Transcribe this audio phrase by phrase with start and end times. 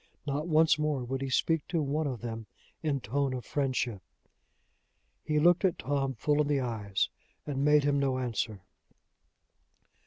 [0.25, 2.47] Not once more would he speak to one of them
[2.81, 4.01] in tone of friendship!
[5.23, 7.09] He looked at Tom full in the eyes,
[7.45, 8.61] and made him no answer.